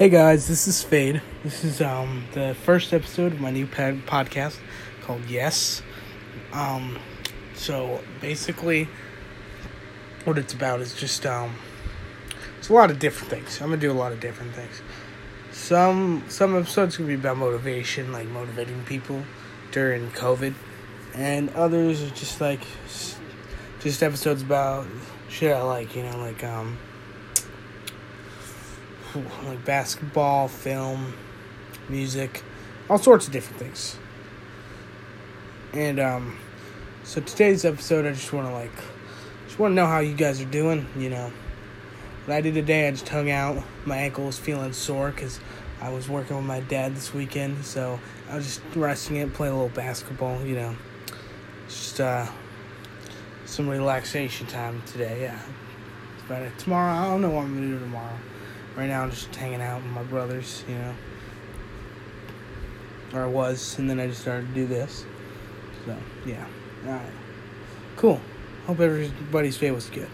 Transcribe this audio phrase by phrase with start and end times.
[0.00, 1.20] Hey guys, this is Fade.
[1.44, 4.56] This is um the first episode of my new podcast
[5.02, 5.82] called Yes.
[6.54, 6.98] Um,
[7.52, 8.88] so basically,
[10.24, 11.54] what it's about is just um,
[12.58, 13.60] it's a lot of different things.
[13.60, 14.80] I'm gonna do a lot of different things.
[15.52, 19.22] Some some episodes gonna be about motivation, like motivating people
[19.70, 20.54] during COVID,
[21.12, 22.62] and others are just like
[23.80, 24.86] just episodes about
[25.28, 25.94] shit I like.
[25.94, 26.78] You know, like um
[29.44, 31.14] like basketball, film,
[31.88, 32.42] music,
[32.88, 33.96] all sorts of different things.
[35.72, 36.38] And um,
[37.04, 38.72] so today's episode, I just want to like,
[39.46, 40.86] just want to know how you guys are doing.
[40.96, 41.32] You know,
[42.26, 43.62] what I did today, I just hung out.
[43.84, 45.40] My ankle was feeling sore because
[45.80, 47.98] I was working with my dad this weekend, so
[48.28, 50.44] I was just resting it, playing a little basketball.
[50.44, 50.76] You know,
[51.68, 52.26] just uh,
[53.46, 55.22] some relaxation time today.
[55.22, 55.38] Yeah,
[56.28, 56.58] but.
[56.58, 58.18] Tomorrow, I don't know what I'm gonna do tomorrow.
[58.80, 60.94] Right now, I'm just hanging out with my brothers, you know.
[63.12, 65.04] Or I was, and then I just started to do this.
[65.84, 66.46] So, yeah.
[66.86, 67.12] Alright.
[67.96, 68.18] Cool.
[68.66, 70.08] Hope everybody's day was good.